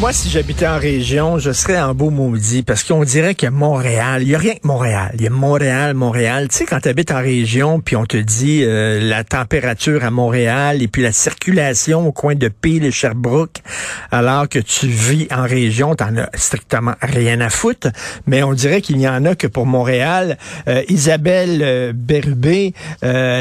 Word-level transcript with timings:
Moi, 0.00 0.12
si 0.12 0.28
j'habitais 0.28 0.66
en 0.66 0.78
région, 0.78 1.38
je 1.38 1.52
serais 1.52 1.80
en 1.80 1.94
beau 1.94 2.10
maudit 2.10 2.64
parce 2.64 2.82
qu'on 2.82 3.04
dirait 3.04 3.36
que 3.36 3.46
Montréal, 3.46 4.22
il 4.22 4.28
y 4.28 4.34
a 4.34 4.38
rien 4.38 4.54
que 4.54 4.66
Montréal. 4.66 5.12
Il 5.14 5.22
y 5.22 5.26
a 5.28 5.30
Montréal, 5.30 5.94
Montréal. 5.94 6.48
Tu 6.48 6.58
sais, 6.58 6.64
quand 6.66 6.80
tu 6.80 6.88
habites 6.88 7.12
en 7.12 7.20
région, 7.20 7.80
puis 7.80 7.94
on 7.94 8.04
te 8.04 8.16
dit 8.16 8.64
euh, 8.64 9.00
la 9.00 9.22
température 9.22 10.04
à 10.04 10.10
Montréal 10.10 10.82
et 10.82 10.88
puis 10.88 11.00
la 11.00 11.12
circulation 11.12 12.08
au 12.08 12.12
coin 12.12 12.34
de 12.34 12.48
Peel 12.48 12.84
et 12.84 12.90
Sherbrooke, 12.90 13.62
alors 14.10 14.48
que 14.48 14.58
tu 14.58 14.88
vis 14.88 15.28
en 15.30 15.44
région, 15.44 15.94
t'en 15.94 16.16
as 16.16 16.28
strictement 16.34 16.94
rien 17.00 17.40
à 17.40 17.48
foutre. 17.48 17.88
Mais 18.26 18.42
on 18.42 18.52
dirait 18.52 18.80
qu'il 18.82 18.98
n'y 18.98 19.08
en 19.08 19.24
a 19.24 19.36
que 19.36 19.46
pour 19.46 19.64
Montréal. 19.64 20.38
Euh, 20.66 20.82
Isabelle 20.88 21.60
euh, 21.62 21.92
Berubé, 21.94 22.74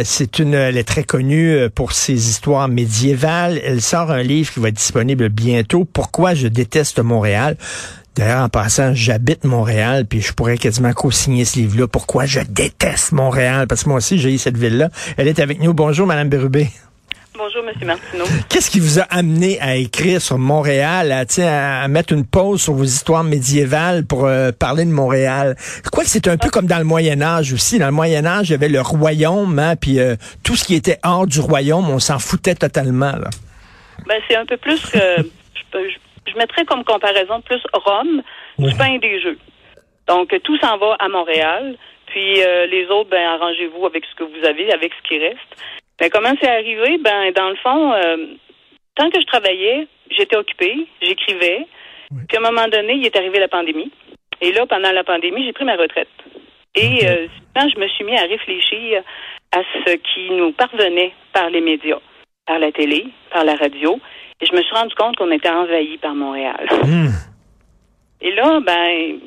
c'est 0.05 0.37
une, 0.37 0.53
elle 0.53 0.77
est 0.77 0.87
très 0.87 1.03
connue 1.03 1.67
pour 1.73 1.93
ses 1.93 2.29
histoires 2.29 2.67
médiévales. 2.67 3.59
Elle 3.65 3.81
sort 3.81 4.11
un 4.11 4.21
livre 4.21 4.53
qui 4.53 4.59
va 4.59 4.69
être 4.69 4.75
disponible 4.75 5.29
bientôt. 5.29 5.83
Pourquoi 5.83 6.35
déteste 6.47 6.99
Montréal. 6.99 7.57
D'ailleurs, 8.15 8.43
en 8.43 8.49
passant, 8.49 8.93
j'habite 8.93 9.43
Montréal, 9.43 10.05
puis 10.05 10.21
je 10.21 10.33
pourrais 10.33 10.57
quasiment 10.57 10.93
co-signer 10.93 11.45
ce 11.45 11.57
livre-là. 11.57 11.87
Pourquoi 11.87 12.25
je 12.25 12.41
déteste 12.41 13.11
Montréal? 13.11 13.65
Parce 13.67 13.83
que 13.83 13.89
moi 13.89 13.97
aussi, 13.97 14.19
j'ai 14.19 14.31
eu 14.31 14.37
cette 14.37 14.57
ville-là. 14.57 14.89
Elle 15.17 15.27
est 15.27 15.39
avec 15.39 15.59
nous. 15.59 15.73
Bonjour, 15.73 16.05
Madame 16.05 16.29
Bérubé. 16.29 16.69
Bonjour, 17.35 17.63
M. 17.67 17.87
Martineau. 17.87 18.25
Qu'est-ce 18.47 18.69
qui 18.69 18.79
vous 18.79 18.99
a 18.99 19.03
amené 19.09 19.59
à 19.59 19.75
écrire 19.75 20.21
sur 20.21 20.37
Montréal, 20.37 21.11
à, 21.11 21.81
à 21.81 21.87
mettre 21.87 22.13
une 22.13 22.23
pause 22.23 22.61
sur 22.61 22.73
vos 22.73 22.83
histoires 22.83 23.23
médiévales 23.23 24.05
pour 24.05 24.27
euh, 24.27 24.51
parler 24.51 24.85
de 24.85 24.91
Montréal? 24.91 25.55
Je 25.83 25.89
crois 25.89 26.03
que 26.03 26.09
c'est 26.11 26.27
un 26.27 26.37
peu 26.37 26.51
comme 26.51 26.67
dans 26.67 26.77
le 26.77 26.83
Moyen 26.83 27.19
Âge 27.23 27.51
aussi. 27.51 27.79
Dans 27.79 27.87
le 27.87 27.91
Moyen 27.91 28.27
Âge, 28.27 28.49
il 28.49 28.51
y 28.51 28.55
avait 28.55 28.69
le 28.69 28.81
royaume, 28.81 29.57
hein, 29.57 29.75
puis 29.75 29.99
euh, 29.99 30.15
tout 30.43 30.55
ce 30.55 30.63
qui 30.63 30.75
était 30.75 30.99
hors 31.01 31.25
du 31.25 31.39
royaume, 31.39 31.89
on 31.89 31.97
s'en 31.97 32.19
foutait 32.19 32.53
totalement. 32.53 33.13
Là. 33.13 33.31
Ben, 34.07 34.21
c'est 34.27 34.35
un 34.35 34.45
peu 34.45 34.57
plus 34.57 34.79
que... 34.85 34.99
je 35.17 35.97
mettrais 36.35 36.65
comme 36.65 36.83
comparaison 36.83 37.41
plus 37.41 37.61
Rome 37.73 38.21
du 38.57 38.73
pain 38.75 38.93
et 38.93 38.99
des 38.99 39.21
jeux. 39.21 39.37
Donc, 40.07 40.35
tout 40.43 40.57
s'en 40.57 40.77
va 40.77 40.95
à 40.99 41.09
Montréal. 41.09 41.77
Puis 42.07 42.43
euh, 42.43 42.67
les 42.67 42.85
autres, 42.87 43.09
ben 43.09 43.25
arrangez-vous 43.25 43.85
avec 43.85 44.05
ce 44.05 44.15
que 44.15 44.23
vous 44.23 44.45
avez, 44.45 44.71
avec 44.71 44.91
ce 44.93 45.07
qui 45.07 45.17
reste. 45.17 45.39
Ben, 45.99 46.09
comment 46.11 46.33
c'est 46.39 46.49
arrivé? 46.49 46.97
Ben, 46.99 47.31
dans 47.31 47.49
le 47.49 47.55
fond, 47.55 47.93
euh, 47.93 48.17
tant 48.95 49.09
que 49.09 49.19
je 49.19 49.25
travaillais, 49.25 49.87
j'étais 50.11 50.35
occupée, 50.35 50.87
j'écrivais. 51.01 51.65
Puis 52.27 52.37
à 52.37 52.39
un 52.39 52.51
moment 52.51 52.67
donné, 52.67 52.93
il 52.93 53.05
est 53.05 53.15
arrivé 53.15 53.39
la 53.39 53.47
pandémie. 53.47 53.91
Et 54.41 54.51
là, 54.51 54.65
pendant 54.67 54.91
la 54.91 55.03
pandémie, 55.03 55.45
j'ai 55.45 55.53
pris 55.53 55.65
ma 55.65 55.75
retraite. 55.75 56.09
Et 56.75 57.07
euh, 57.07 57.27
quand 57.55 57.67
je 57.69 57.79
me 57.79 57.87
suis 57.87 58.03
mis 58.03 58.17
à 58.17 58.23
réfléchir 58.23 59.01
à 59.51 59.61
ce 59.85 59.93
qui 59.93 60.29
nous 60.31 60.51
parvenait 60.51 61.13
par 61.31 61.49
les 61.49 61.61
médias, 61.61 61.99
par 62.45 62.59
la 62.59 62.71
télé, 62.71 63.07
par 63.31 63.43
la 63.43 63.55
radio, 63.55 63.99
et 64.43 64.45
je 64.45 64.53
me 64.53 64.61
suis 64.61 64.75
rendu 64.75 64.93
compte 64.95 65.15
qu'on 65.15 65.31
était 65.31 65.49
envahi 65.49 65.97
par 65.99 66.13
Montréal. 66.13 66.67
Hmm. 66.83 67.11
Et 68.19 68.31
là, 68.33 68.59
ben, 68.59 69.19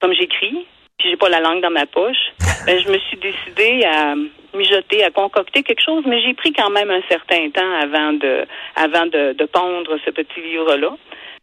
comme 0.00 0.12
j'écris, 0.12 0.66
puis 0.98 1.08
j'ai 1.08 1.16
pas 1.16 1.30
la 1.30 1.40
langue 1.40 1.62
dans 1.62 1.70
ma 1.70 1.86
poche, 1.86 2.32
ben, 2.66 2.78
je 2.78 2.90
me 2.90 2.98
suis 2.98 3.16
décidée 3.16 3.84
à 3.86 4.14
mijoter, 4.54 5.02
à 5.04 5.10
concocter 5.10 5.62
quelque 5.62 5.82
chose, 5.82 6.04
mais 6.06 6.20
j'ai 6.20 6.34
pris 6.34 6.52
quand 6.52 6.68
même 6.68 6.90
un 6.90 7.00
certain 7.08 7.48
temps 7.50 7.72
avant 7.80 8.12
de, 8.12 8.44
avant 8.76 9.06
de, 9.06 9.32
de 9.32 9.44
pondre 9.46 9.96
ce 10.04 10.10
petit 10.10 10.40
livre-là. 10.42 10.90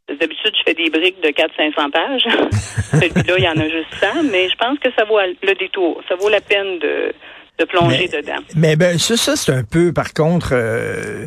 D'habitude, 0.08 0.54
je 0.56 0.64
fais 0.64 0.76
des 0.76 0.92
briques 0.92 1.22
de 1.22 1.30
400-500 1.30 1.90
pages. 1.90 2.28
Celui-là, 2.92 3.34
il 3.40 3.44
y 3.44 3.50
en 3.50 3.58
a 3.58 3.68
juste 3.68 3.96
100, 3.96 4.24
mais 4.32 4.48
je 4.48 4.56
pense 4.58 4.78
que 4.78 4.92
ça 4.96 5.06
vaut 5.06 5.18
le 5.20 5.56
détour. 5.56 6.02
Ça 6.08 6.14
vaut 6.14 6.30
la 6.30 6.42
peine 6.42 6.78
de, 6.78 7.12
de 7.60 7.66
plonger 7.66 8.10
dedans. 8.10 8.42
Mais 8.56 8.76
ben 8.76 9.00
ça, 9.00 9.16
ça 9.16 9.36
c'est 9.36 9.54
un 9.54 9.64
peu, 9.64 9.94
par 9.94 10.14
contre, 10.14 10.50
euh, 10.52 11.26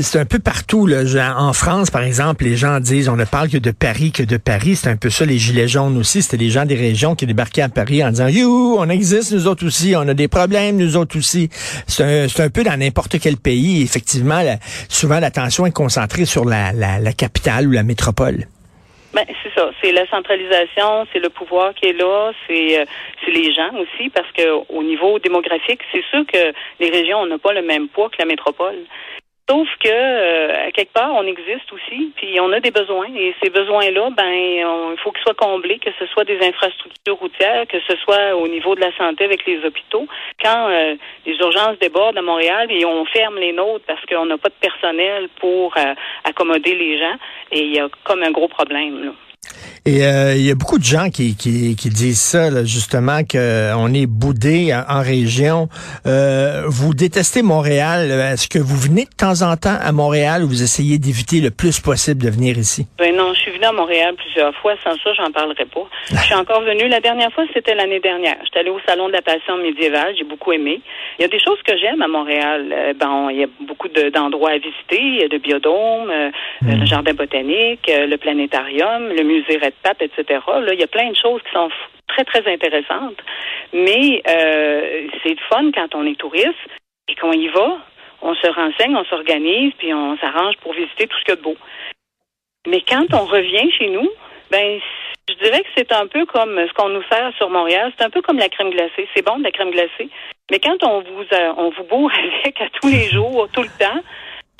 c'est 0.00 0.18
un 0.18 0.26
peu 0.26 0.38
partout. 0.38 0.86
Là. 0.86 1.02
En 1.38 1.52
France, 1.52 1.90
par 1.90 2.02
exemple, 2.02 2.44
les 2.44 2.56
gens 2.56 2.78
disent 2.80 3.08
on 3.08 3.16
ne 3.16 3.24
parle 3.24 3.48
que 3.48 3.58
de 3.58 3.70
Paris, 3.70 4.12
que 4.12 4.22
de 4.22 4.36
Paris. 4.36 4.76
C'est 4.76 4.90
un 4.90 4.96
peu 4.96 5.08
ça, 5.08 5.24
les 5.24 5.38
gilets 5.38 5.68
jaunes 5.68 5.96
aussi. 5.96 6.22
C'était 6.22 6.36
les 6.36 6.50
gens 6.50 6.66
des 6.66 6.74
régions 6.74 7.14
qui 7.14 7.26
débarquaient 7.26 7.62
à 7.62 7.68
Paris 7.68 8.04
en 8.04 8.10
disant 8.10 8.28
You, 8.28 8.76
on 8.78 8.88
existe, 8.88 9.32
nous 9.32 9.46
autres 9.46 9.66
aussi, 9.66 9.94
on 9.96 10.06
a 10.08 10.14
des 10.14 10.28
problèmes, 10.28 10.76
nous 10.76 10.96
autres 10.96 11.16
aussi. 11.16 11.48
C'est 11.86 12.04
un, 12.04 12.44
un, 12.44 12.50
peu 12.50 12.64
dans 12.64 12.76
n'importe 12.76 13.18
quel 13.18 13.36
pays. 13.36 13.82
Effectivement, 13.82 14.42
souvent 14.88 15.20
l'attention 15.20 15.64
est 15.64 15.72
concentrée 15.72 16.26
sur 16.26 16.44
la, 16.44 16.72
la, 16.72 16.98
la 16.98 17.12
capitale 17.12 17.66
ou 17.68 17.70
la 17.70 17.82
métropole. 17.82 18.46
Ben, 19.14 19.26
c'est 19.42 19.52
ça. 19.54 19.70
C'est 19.82 19.92
la 19.92 20.06
centralisation, 20.06 21.06
c'est 21.12 21.18
le 21.18 21.28
pouvoir 21.28 21.74
qui 21.74 21.86
est 21.86 21.92
là, 21.92 22.32
c'est 22.46 22.80
euh, 22.80 22.84
c'est 23.24 23.30
les 23.30 23.52
gens 23.52 23.70
aussi, 23.74 24.08
parce 24.08 24.30
que 24.32 24.42
au 24.70 24.82
niveau 24.82 25.18
démographique, 25.18 25.80
c'est 25.92 26.04
sûr 26.10 26.24
que 26.26 26.52
les 26.80 26.90
régions 26.90 27.26
n'ont 27.26 27.38
pas 27.38 27.52
le 27.52 27.62
même 27.62 27.88
poids 27.88 28.08
que 28.08 28.16
la 28.18 28.24
métropole. 28.24 28.78
Sauf 29.52 29.68
que 29.80 29.90
euh, 29.90 30.70
quelque 30.72 30.94
part, 30.94 31.12
on 31.14 31.26
existe 31.26 31.70
aussi, 31.74 32.10
puis 32.16 32.40
on 32.40 32.50
a 32.52 32.60
des 32.60 32.70
besoins, 32.70 33.08
et 33.14 33.34
ces 33.42 33.50
besoins-là, 33.50 34.08
ben, 34.16 34.32
il 34.32 34.96
faut 35.02 35.12
qu'ils 35.12 35.20
soient 35.20 35.34
comblés, 35.34 35.78
que 35.78 35.90
ce 35.98 36.06
soit 36.06 36.24
des 36.24 36.38
infrastructures 36.42 37.18
routières, 37.18 37.66
que 37.68 37.76
ce 37.86 37.94
soit 37.96 38.34
au 38.34 38.48
niveau 38.48 38.74
de 38.74 38.80
la 38.80 38.96
santé 38.96 39.24
avec 39.24 39.44
les 39.44 39.62
hôpitaux. 39.62 40.06
Quand 40.42 40.70
euh, 40.70 40.94
les 41.26 41.34
urgences 41.34 41.78
débordent 41.80 42.16
à 42.16 42.22
Montréal 42.22 42.68
et 42.70 42.86
on 42.86 43.04
ferme 43.04 43.36
les 43.36 43.52
nôtres 43.52 43.84
parce 43.86 44.00
qu'on 44.06 44.24
n'a 44.24 44.38
pas 44.38 44.48
de 44.48 44.54
personnel 44.58 45.28
pour 45.38 45.76
euh, 45.76 45.94
accommoder 46.24 46.74
les 46.74 46.98
gens, 46.98 47.16
et 47.50 47.60
il 47.60 47.76
y 47.76 47.78
a 47.78 47.90
comme 48.04 48.22
un 48.22 48.30
gros 48.30 48.48
problème. 48.48 49.04
Là. 49.04 49.10
Et 49.84 50.06
euh, 50.06 50.36
il 50.36 50.42
y 50.42 50.50
a 50.50 50.54
beaucoup 50.54 50.78
de 50.78 50.84
gens 50.84 51.10
qui, 51.10 51.34
qui, 51.34 51.74
qui 51.74 51.88
disent 51.88 52.20
ça, 52.20 52.50
là, 52.50 52.64
justement, 52.64 53.24
qu'on 53.24 53.92
est 53.92 54.06
boudé 54.06 54.72
en, 54.72 55.02
région. 55.02 55.68
Euh, 56.06 56.62
vous 56.66 56.94
détestez 56.94 57.42
Montréal. 57.42 58.10
Est-ce 58.10 58.46
que 58.46 58.60
vous 58.60 58.76
venez 58.76 59.06
de 59.06 59.10
temps 59.16 59.42
en 59.42 59.56
temps 59.56 59.76
à 59.80 59.90
Montréal 59.90 60.44
ou 60.44 60.48
vous 60.48 60.62
essayez 60.62 60.98
d'éviter 60.98 61.40
le 61.40 61.50
plus 61.50 61.80
possible 61.80 62.22
de 62.22 62.30
venir 62.30 62.58
ici? 62.58 62.86
Ben 62.96 63.14
non, 63.16 63.34
je 63.34 63.40
suis 63.40 63.51
à 63.68 63.72
Montréal 63.72 64.14
plusieurs 64.16 64.54
fois. 64.56 64.74
Sans 64.84 64.96
ça, 65.02 65.12
j'en 65.14 65.30
parlerai 65.30 65.64
pas. 65.66 65.86
je 66.10 66.16
suis 66.16 66.34
encore 66.34 66.62
venue. 66.62 66.88
La 66.88 67.00
dernière 67.00 67.32
fois, 67.32 67.44
c'était 67.52 67.74
l'année 67.74 68.00
dernière. 68.00 68.36
J'étais 68.44 68.60
allée 68.60 68.70
au 68.70 68.80
Salon 68.86 69.08
de 69.08 69.12
la 69.12 69.22
Passion 69.22 69.56
médiévale. 69.58 70.14
J'ai 70.16 70.24
beaucoup 70.24 70.52
aimé. 70.52 70.80
Il 71.18 71.22
y 71.22 71.24
a 71.24 71.28
des 71.28 71.40
choses 71.40 71.60
que 71.62 71.76
j'aime 71.76 72.02
à 72.02 72.08
Montréal. 72.08 72.72
Euh, 72.72 72.94
bon, 72.94 73.28
il 73.30 73.40
y 73.40 73.44
a 73.44 73.48
beaucoup 73.60 73.88
d'endroits 73.88 74.50
à 74.50 74.58
visiter. 74.58 75.00
Il 75.00 75.20
y 75.20 75.24
a 75.24 75.28
le 75.28 75.38
biodôme, 75.38 76.10
euh, 76.10 76.30
le 76.62 76.76
hmm. 76.76 76.86
jardin 76.86 77.14
botanique, 77.14 77.86
le 77.88 78.16
planétarium, 78.16 79.08
le 79.08 79.22
musée 79.22 79.58
Red 79.58 79.74
etc. 80.00 80.40
Là, 80.46 80.72
il 80.72 80.80
y 80.80 80.84
a 80.84 80.88
plein 80.88 81.10
de 81.10 81.16
choses 81.16 81.42
qui 81.42 81.52
sont 81.52 81.68
très, 82.08 82.24
très 82.24 82.52
intéressantes. 82.52 83.18
Mais 83.72 84.22
euh, 84.28 85.08
c'est 85.22 85.38
fun 85.48 85.70
quand 85.72 85.94
on 85.94 86.06
est 86.06 86.18
touriste 86.18 86.68
et 87.08 87.14
qu'on 87.16 87.32
y 87.32 87.48
va, 87.48 87.78
on 88.20 88.34
se 88.34 88.46
renseigne, 88.46 88.96
on 88.96 89.04
s'organise, 89.04 89.72
puis 89.78 89.92
on 89.92 90.16
s'arrange 90.18 90.56
pour 90.62 90.72
visiter 90.72 91.06
tout 91.06 91.18
ce 91.18 91.24
qu'il 91.24 91.34
y 91.34 91.36
a 91.36 91.36
de 91.36 91.42
beau. 91.42 91.56
Mais 92.66 92.82
quand 92.88 93.06
on 93.12 93.24
revient 93.24 93.70
chez 93.72 93.88
nous, 93.88 94.08
ben 94.50 94.80
je 95.28 95.34
dirais 95.34 95.62
que 95.62 95.68
c'est 95.76 95.92
un 95.92 96.06
peu 96.06 96.26
comme 96.26 96.56
ce 96.66 96.72
qu'on 96.74 96.90
nous 96.90 97.02
sert 97.10 97.32
sur 97.36 97.50
Montréal. 97.50 97.92
C'est 97.96 98.04
un 98.04 98.10
peu 98.10 98.22
comme 98.22 98.38
la 98.38 98.48
crème 98.48 98.70
glacée. 98.70 99.08
C'est 99.14 99.24
bon 99.24 99.38
de 99.38 99.44
la 99.44 99.50
crème 99.50 99.70
glacée, 99.70 100.08
mais 100.50 100.60
quand 100.60 100.82
on 100.84 101.00
vous 101.00 101.24
euh, 101.32 101.52
on 101.56 101.70
vous 101.70 101.84
bourre 101.84 102.12
avec 102.44 102.60
à 102.60 102.68
tous 102.80 102.88
les 102.88 103.08
jours, 103.08 103.48
tout 103.52 103.62
le 103.62 103.68
temps, 103.78 104.00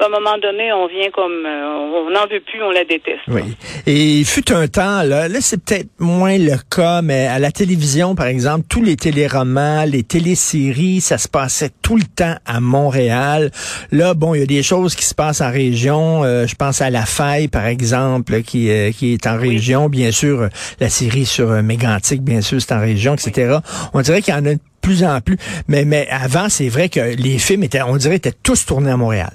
à 0.02 0.06
un 0.06 0.08
moment 0.08 0.36
donné, 0.38 0.72
on 0.72 0.86
vient 0.88 1.10
comme, 1.10 1.46
euh, 1.46 2.06
on 2.06 2.10
n'en 2.10 2.26
veut 2.26 2.40
plus, 2.40 2.62
on 2.62 2.70
la 2.70 2.84
déteste. 2.84 3.20
Oui. 3.28 3.42
Et 3.86 4.18
il 4.18 4.24
fut 4.24 4.52
un 4.52 4.66
temps, 4.66 5.02
là, 5.02 5.28
là 5.28 5.38
c'est 5.40 5.62
peut-être 5.62 5.88
moins 5.98 6.38
le 6.38 6.56
cas, 6.74 7.02
mais 7.02 7.26
à 7.26 7.38
la 7.38 7.52
télévision, 7.52 8.14
par 8.14 8.26
exemple, 8.26 8.66
tous 8.68 8.82
les 8.82 8.96
téléromans, 8.96 9.84
les 9.84 10.02
téléséries, 10.02 11.00
ça 11.00 11.18
se 11.18 11.28
passait 11.28 11.70
tout 11.82 11.96
le 11.96 12.02
temps 12.02 12.34
à 12.46 12.60
Montréal. 12.60 13.50
Là, 13.92 14.14
bon, 14.14 14.34
il 14.34 14.40
y 14.40 14.42
a 14.42 14.46
des 14.46 14.62
choses 14.62 14.94
qui 14.94 15.04
se 15.04 15.14
passent 15.14 15.40
en 15.40 15.50
région. 15.50 16.24
Euh, 16.24 16.46
je 16.46 16.54
pense 16.56 16.80
à 16.80 16.90
La 16.90 17.06
Faille, 17.06 17.48
par 17.48 17.66
exemple, 17.66 18.42
qui, 18.42 18.70
euh, 18.70 18.90
qui 18.90 19.12
est 19.12 19.26
en 19.26 19.38
région. 19.38 19.88
Bien 19.88 20.10
sûr, 20.10 20.48
la 20.80 20.88
série 20.88 21.26
sur 21.26 21.48
Mégantic, 21.62 22.22
bien 22.22 22.40
sûr, 22.40 22.60
c'est 22.60 22.72
en 22.72 22.80
région, 22.80 23.14
etc. 23.14 23.58
On 23.94 24.00
dirait 24.00 24.20
qu'il 24.20 24.34
y 24.34 24.36
en 24.36 24.46
a 24.46 24.54
de 24.54 24.60
plus 24.80 25.04
en 25.04 25.20
plus. 25.20 25.38
Mais, 25.68 25.84
mais 25.84 26.08
avant, 26.10 26.48
c'est 26.48 26.68
vrai 26.68 26.88
que 26.88 27.00
les 27.00 27.38
films 27.38 27.62
étaient, 27.62 27.82
on 27.82 27.96
dirait, 27.96 28.16
étaient 28.16 28.32
tous 28.32 28.66
tournés 28.66 28.90
à 28.90 28.96
Montréal. 28.96 29.32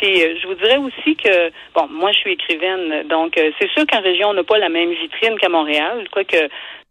Puis 0.00 0.22
euh, 0.22 0.34
je 0.40 0.46
vous 0.46 0.54
dirais 0.54 0.76
aussi 0.76 1.16
que 1.16 1.50
bon, 1.74 1.86
moi 1.90 2.12
je 2.12 2.18
suis 2.18 2.32
écrivaine, 2.32 3.06
donc 3.08 3.38
euh, 3.38 3.50
c'est 3.58 3.70
sûr 3.70 3.86
qu'en 3.86 4.00
région 4.00 4.28
on 4.28 4.34
n'a 4.34 4.44
pas 4.44 4.58
la 4.58 4.68
même 4.68 4.90
vitrine 4.90 5.38
qu'à 5.38 5.48
Montréal. 5.48 6.06
Quoique 6.12 6.48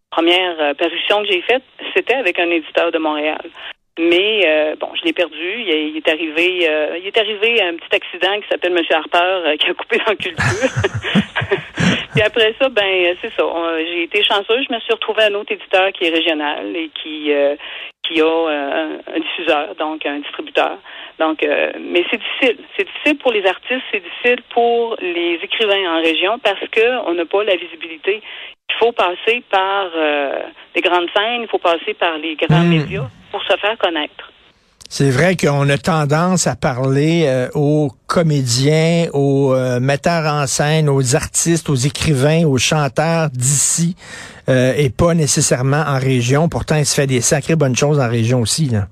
première 0.10 0.60
euh, 0.60 0.74
parution 0.74 1.22
que 1.22 1.32
j'ai 1.32 1.42
faite, 1.42 1.64
c'était 1.96 2.16
avec 2.16 2.40
un 2.40 2.50
éditeur 2.50 2.92
de 2.92 2.98
Montréal. 2.98 3.42
Mais 3.98 4.76
bon, 4.78 4.90
je 5.00 5.06
l'ai 5.06 5.14
perdu. 5.14 5.62
Il, 5.62 5.96
est 5.96 6.10
arrivé, 6.10 6.68
il 7.00 7.08
est 7.08 7.18
arrivé 7.18 7.62
un 7.62 7.76
petit 7.76 7.96
accident 7.96 8.42
qui 8.42 8.48
s'appelle 8.50 8.74
Monsieur 8.74 8.94
Harper 8.94 9.56
qui 9.58 9.70
a 9.70 9.74
coupé 9.74 9.98
dans 10.00 10.16
culture. 10.18 10.36
Puis 12.14 12.22
après 12.22 12.54
ça, 12.60 12.68
ben 12.68 13.16
c'est 13.22 13.32
ça. 13.32 13.44
J'ai 13.86 14.04
été 14.04 14.22
chanceuse. 14.22 14.66
Je 14.68 14.74
me 14.74 14.82
suis 14.82 14.92
retrouvée 14.92 15.24
à 15.24 15.28
un 15.28 15.36
autre 15.36 15.54
éditeur 15.54 15.94
qui 15.94 16.08
est 16.08 16.10
régional 16.10 16.76
et 16.76 16.90
qui 17.02 17.32
qui 18.08 18.22
a 18.22 18.26
euh, 18.26 18.98
un, 19.14 19.20
diffuseur, 19.20 19.76
donc 19.76 20.06
un 20.06 20.20
distributeur. 20.20 20.78
Donc, 21.20 21.44
euh, 21.44 21.72
mais 21.80 22.04
c'est 22.10 22.18
difficile. 22.18 22.58
C'est 22.76 22.86
difficile 22.86 23.18
pour 23.18 23.32
les 23.32 23.46
artistes, 23.46 23.84
c'est 23.92 24.04
difficile 24.04 24.42
pour 24.50 24.96
les 25.02 25.40
écrivains 25.42 25.98
en 25.98 26.02
région 26.02 26.40
parce 26.40 26.68
que 26.72 27.08
on 27.08 27.14
n'a 27.14 27.26
pas 27.26 27.44
la 27.44 27.56
visibilité. 27.56 28.22
Il 28.70 28.76
faut 28.76 28.92
passer 28.92 29.44
par 29.50 29.90
euh, 29.96 30.40
les 30.76 30.82
grandes 30.82 31.10
scènes, 31.16 31.44
il 31.44 31.48
faut 31.48 31.60
passer 31.60 31.94
par 31.94 32.18
les 32.18 32.36
grands 32.36 32.64
hmm. 32.64 32.70
médias 32.70 33.08
pour 33.32 33.42
se 33.44 33.56
faire 33.58 33.78
connaître. 33.78 34.32
C'est 34.90 35.10
vrai 35.10 35.36
qu'on 35.36 35.68
a 35.70 35.78
tendance 35.78 36.48
à 36.48 36.56
parler 36.56 37.48
aux 37.54 37.90
comédiens, 38.08 39.08
aux 39.14 39.54
metteurs 39.80 40.32
en 40.32 40.48
scène, 40.48 40.90
aux 40.90 41.16
artistes, 41.16 41.70
aux 41.70 41.76
écrivains, 41.76 42.46
aux 42.46 42.58
chanteurs 42.58 43.30
d'ici 43.30 43.96
et 44.48 44.90
pas 44.96 45.14
nécessairement 45.16 45.84
en 45.88 46.00
région. 46.00 46.48
Pourtant, 46.50 46.76
il 46.78 46.86
se 46.86 46.96
fait 46.96 47.08
des 47.08 47.22
sacrées 47.22 47.56
bonnes 47.56 47.76
choses 47.76 48.00
en 48.00 48.08
région 48.08 48.42
aussi. 48.42 48.70
Là. 48.70 48.88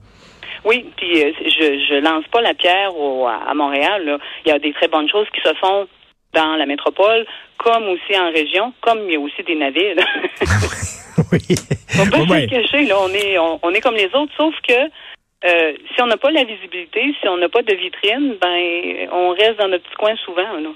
Oui, 0.66 0.86
puis 0.95 1.22
euh, 1.22 1.31
je, 1.45 1.86
je 1.90 2.01
lance 2.01 2.25
pas 2.31 2.42
la 2.42 2.54
pierre 2.54 2.96
au, 2.96 3.28
à 3.28 3.54
Montréal. 3.54 4.18
Il 4.46 4.50
y 4.50 4.51
a 4.51 4.60
des 4.60 4.74
très 4.74 4.88
bonnes 4.88 5.10
choses 5.10 5.28
qui 5.34 5.42
se 5.42 5.54
font 5.56 5.88
dans 6.34 6.56
la 6.56 6.66
métropole, 6.66 7.25
comme 7.57 7.84
aussi 7.89 8.18
en 8.18 8.31
région, 8.31 8.74
comme 8.81 9.00
il 9.07 9.13
y 9.13 9.16
a 9.16 9.19
aussi 9.19 9.44
des 9.44 9.56
navires. 9.56 9.98
oui. 11.31 11.56
On 12.00 12.06
peut 12.06 12.25
se 12.25 12.46
cacher, 12.48 12.86
là. 12.86 12.96
On 13.00 13.10
est, 13.10 13.38
on, 13.38 13.69
est 13.72 13.81
comme 13.81 13.96
les 13.96 14.10
autres, 14.16 14.31
sauf 14.38 14.56
que 14.68 14.74
euh, 15.45 15.74
si 15.94 16.01
on 16.01 16.07
n'a 16.07 16.18
pas 16.18 16.31
la 16.31 16.44
visibilité, 16.44 17.13
si 17.22 17.28
on 17.28 17.38
n'a 17.38 17.50
pas 17.50 17.62
de 17.62 17.74
vitrine, 17.74 18.36
ben 18.42 19.10
on 19.12 19.31
reste 19.31 19.60
dans 19.60 19.68
notre 19.68 19.84
petit 19.84 19.95
coin 19.95 20.16
souvent. 20.25 20.60
Là. 20.60 20.69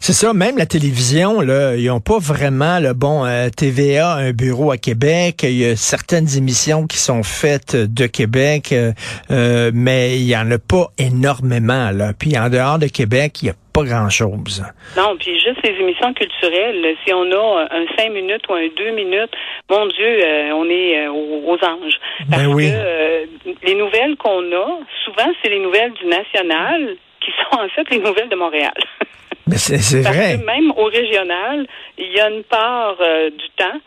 C'est 0.00 0.12
ça, 0.12 0.34
même 0.34 0.58
la 0.58 0.66
télévision, 0.66 1.40
là, 1.40 1.76
ils 1.76 1.86
n'ont 1.86 2.00
pas 2.00 2.18
vraiment 2.18 2.78
le 2.78 2.92
bon 2.92 3.24
euh, 3.24 3.48
TVA, 3.48 4.14
un 4.14 4.32
bureau 4.32 4.70
à 4.70 4.76
Québec. 4.76 5.44
Il 5.44 5.56
y 5.56 5.64
a 5.64 5.76
certaines 5.76 6.36
émissions 6.36 6.86
qui 6.86 6.98
sont 6.98 7.22
faites 7.22 7.76
de 7.76 8.06
Québec, 8.06 8.74
euh, 8.74 9.70
mais 9.72 10.18
il 10.18 10.26
y 10.26 10.36
en 10.36 10.50
a 10.50 10.58
pas 10.58 10.90
énormément. 10.98 11.90
Là. 11.90 12.12
Puis 12.18 12.36
en 12.36 12.50
dehors 12.50 12.78
de 12.78 12.88
Québec, 12.88 13.42
il 13.42 13.46
y 13.46 13.50
a 13.50 13.54
pas 13.72 13.84
grand-chose. 13.84 14.62
Non, 14.96 15.16
puis 15.18 15.38
juste 15.40 15.60
les 15.64 15.78
émissions 15.80 16.12
culturelles, 16.14 16.96
si 17.04 17.12
on 17.12 17.30
a 17.32 17.68
un 17.70 17.86
cinq 17.96 18.10
minutes 18.12 18.42
ou 18.48 18.54
un 18.54 18.68
deux 18.76 18.90
minutes, 18.92 19.30
mon 19.70 19.86
Dieu, 19.86 20.18
on 20.54 20.68
est 20.68 21.08
aux, 21.08 21.58
anges. 21.62 21.98
Ben 22.28 22.36
Parce 22.36 22.46
oui. 22.48 22.70
que 22.70 23.66
les 23.66 23.74
nouvelles 23.74 24.16
qu'on 24.16 24.42
a, 24.52 24.78
souvent, 25.04 25.32
c'est 25.42 25.50
les 25.50 25.60
nouvelles 25.60 25.92
du 25.92 26.06
national 26.06 26.96
qui 27.20 27.30
sont 27.30 27.58
en 27.58 27.68
fait 27.68 27.88
les 27.90 27.98
nouvelles 27.98 28.28
de 28.28 28.36
Montréal. 28.36 28.74
Mais 29.46 29.56
c'est 29.56 30.02
vrai. 30.02 30.38
Que 30.38 30.44
même 30.44 30.72
au 30.76 30.84
régional, 30.84 31.66
il 31.98 32.12
y 32.12 32.20
a 32.20 32.30
une 32.30 32.44
part 32.44 32.96
euh, 33.00 33.30
du 33.30 33.48
temps 33.56 33.80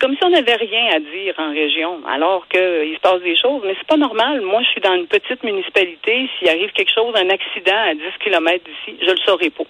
comme 0.00 0.16
si 0.16 0.24
on 0.24 0.30
n'avait 0.30 0.56
rien 0.56 0.96
à 0.96 1.00
dire 1.00 1.34
en 1.38 1.50
région, 1.50 2.00
alors 2.06 2.46
qu'il 2.48 2.94
se 2.94 3.00
passe 3.00 3.22
des 3.22 3.36
choses. 3.36 3.62
Mais 3.64 3.74
c'est 3.78 3.86
pas 3.86 3.96
normal. 3.96 4.40
Moi, 4.40 4.62
je 4.62 4.68
suis 4.68 4.80
dans 4.80 4.94
une 4.94 5.06
petite 5.06 5.42
municipalité. 5.42 6.28
S'il 6.38 6.48
arrive 6.48 6.70
quelque 6.72 6.92
chose, 6.94 7.14
un 7.16 7.30
accident 7.30 7.76
à 7.88 7.94
10 7.94 8.00
km 8.22 8.64
d'ici, 8.64 8.98
je 9.00 9.10
le 9.10 9.18
saurais 9.24 9.50
pas 9.50 9.64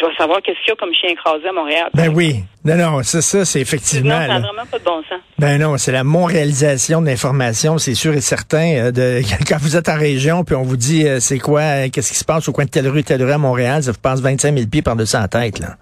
je 0.00 0.06
vais 0.06 0.14
savoir 0.16 0.40
qu'est-ce 0.42 0.58
qu'il 0.60 0.68
y 0.68 0.72
a 0.72 0.76
comme 0.76 0.94
chien 0.94 1.10
écrasé 1.10 1.48
à 1.48 1.52
Montréal. 1.52 1.90
Ben 1.94 2.12
oui. 2.14 2.44
Non, 2.64 2.76
non, 2.76 3.02
c'est 3.02 3.20
ça, 3.20 3.44
c'est 3.44 3.60
effectivement. 3.60 4.18
Non, 4.18 4.20
ça 4.20 4.26
n'a 4.26 4.38
vraiment 4.40 4.66
pas 4.70 4.78
de 4.78 4.84
bon 4.84 5.02
sens. 5.08 5.20
Ben 5.38 5.60
non, 5.60 5.76
c'est 5.76 5.92
la 5.92 6.02
monréalisation 6.02 7.02
de 7.02 7.06
l'information, 7.06 7.78
c'est 7.78 7.94
sûr 7.94 8.14
et 8.14 8.20
certain. 8.20 8.76
Euh, 8.76 8.90
de, 8.90 9.20
quand 9.48 9.58
vous 9.60 9.76
êtes 9.76 9.88
en 9.88 9.98
région, 9.98 10.44
puis 10.44 10.54
on 10.54 10.62
vous 10.62 10.76
dit 10.76 11.06
euh, 11.06 11.20
c'est 11.20 11.38
quoi, 11.38 11.60
euh, 11.60 11.88
qu'est-ce 11.92 12.12
qui 12.12 12.18
se 12.18 12.24
passe 12.24 12.48
au 12.48 12.52
coin 12.52 12.64
de 12.64 12.70
telle 12.70 12.88
rue, 12.88 13.04
telle 13.04 13.22
rue 13.22 13.32
à 13.32 13.38
Montréal, 13.38 13.82
ça 13.82 13.92
vous 13.92 14.00
passe 14.00 14.20
25 14.20 14.54
000 14.54 14.66
pieds 14.68 14.82
par-dessus 14.82 15.16
la 15.16 15.28
tête, 15.28 15.58
là. 15.58 15.76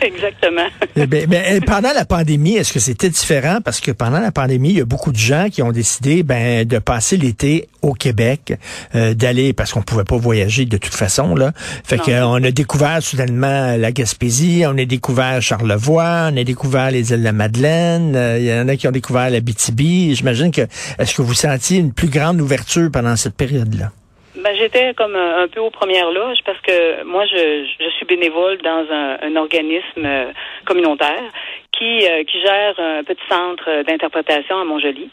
Exactement. 0.00 0.66
Eh 0.94 1.06
ben, 1.06 1.26
ben, 1.26 1.60
pendant 1.64 1.92
la 1.92 2.04
pandémie, 2.04 2.56
est-ce 2.56 2.72
que 2.72 2.80
c'était 2.80 3.08
différent? 3.08 3.58
Parce 3.64 3.80
que 3.80 3.90
pendant 3.90 4.20
la 4.20 4.32
pandémie, 4.32 4.70
il 4.70 4.78
y 4.78 4.80
a 4.80 4.84
beaucoup 4.84 5.12
de 5.12 5.18
gens 5.18 5.48
qui 5.50 5.62
ont 5.62 5.72
décidé 5.72 6.22
ben, 6.22 6.66
de 6.66 6.78
passer 6.78 7.16
l'été 7.16 7.68
au 7.82 7.92
Québec, 7.92 8.58
d'aller, 8.94 9.52
parce 9.52 9.72
qu'on 9.72 9.82
pouvait 9.82 10.04
pas 10.04 10.16
voyager 10.16 10.64
de 10.64 10.76
toute 10.76 10.94
façon. 10.94 11.34
là. 11.34 11.52
Fait 11.84 11.98
qu'on 11.98 12.42
a 12.42 12.50
découvert 12.50 13.02
soudainement 13.02 13.76
la 13.76 13.92
Gaspésie, 13.92 14.64
on 14.66 14.76
a 14.76 14.84
découvert 14.84 15.40
Charlevoix, 15.40 16.30
on 16.32 16.36
a 16.36 16.44
découvert 16.44 16.90
les 16.90 17.12
îles 17.12 17.20
de 17.20 17.24
la 17.24 17.32
Madeleine, 17.32 18.38
il 18.38 18.44
y 18.44 18.52
en 18.52 18.68
a 18.68 18.76
qui 18.76 18.88
ont 18.88 18.92
découvert 18.92 19.30
la 19.30 19.40
BTB. 19.40 20.14
J'imagine 20.14 20.50
que, 20.50 20.62
est-ce 20.98 21.14
que 21.14 21.22
vous 21.22 21.34
sentiez 21.34 21.78
une 21.78 21.92
plus 21.92 22.08
grande 22.08 22.40
ouverture 22.40 22.90
pendant 22.90 23.16
cette 23.16 23.36
période-là? 23.36 23.92
Ben, 24.36 24.54
j'étais 24.54 24.92
comme 24.94 25.16
un, 25.16 25.48
peu 25.48 25.60
aux 25.60 25.70
premières 25.70 26.10
loges 26.10 26.38
parce 26.44 26.60
que 26.60 27.02
moi, 27.04 27.24
je, 27.24 27.66
je 27.80 27.88
suis 27.90 28.04
bénévole 28.04 28.58
dans 28.58 28.84
un, 28.90 29.36
organisme 29.36 30.04
euh, 30.04 30.32
communautaire 30.64 31.30
qui, 31.72 32.06
euh, 32.06 32.22
qui 32.24 32.40
gère 32.40 32.78
un 32.78 33.02
petit 33.02 33.22
centre 33.28 33.82
d'interprétation 33.84 34.58
à 34.58 34.64
Montjoli. 34.64 35.08